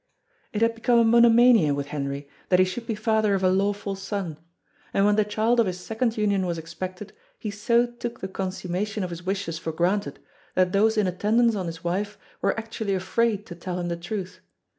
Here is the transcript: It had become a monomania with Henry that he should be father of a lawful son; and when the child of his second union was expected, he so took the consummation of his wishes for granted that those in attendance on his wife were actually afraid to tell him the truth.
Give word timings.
It 0.51 0.63
had 0.63 0.73
become 0.73 0.97
a 0.97 1.03
monomania 1.03 1.75
with 1.75 1.89
Henry 1.89 2.27
that 2.49 2.57
he 2.57 2.65
should 2.65 2.87
be 2.87 2.95
father 2.95 3.35
of 3.35 3.43
a 3.43 3.51
lawful 3.51 3.95
son; 3.95 4.37
and 4.95 5.05
when 5.05 5.15
the 5.15 5.23
child 5.23 5.59
of 5.59 5.67
his 5.67 5.79
second 5.79 6.17
union 6.17 6.47
was 6.47 6.57
expected, 6.57 7.13
he 7.37 7.51
so 7.51 7.85
took 7.85 8.19
the 8.19 8.27
consummation 8.27 9.03
of 9.03 9.11
his 9.11 9.23
wishes 9.27 9.59
for 9.59 9.71
granted 9.71 10.17
that 10.55 10.71
those 10.71 10.97
in 10.97 11.05
attendance 11.05 11.53
on 11.53 11.67
his 11.67 11.83
wife 11.83 12.17
were 12.41 12.57
actually 12.59 12.95
afraid 12.95 13.45
to 13.45 13.53
tell 13.53 13.79
him 13.79 13.89
the 13.89 13.95
truth. 13.95 14.39